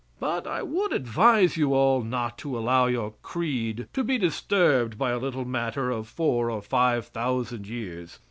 But 0.19 0.47
I 0.47 0.63
would 0.63 0.93
advise 0.93 1.57
you 1.57 1.75
all 1.75 2.01
not 2.01 2.35
to 2.39 2.57
allow 2.57 2.87
your 2.87 3.13
creed 3.21 3.87
to 3.93 4.03
be 4.03 4.17
disturbed 4.17 4.97
by 4.97 5.11
a 5.11 5.19
little 5.19 5.45
matter 5.45 5.91
of 5.91 6.07
four 6.07 6.49
or 6.49 6.63
five 6.63 7.05
thousand 7.09 7.67
years. 7.67 8.19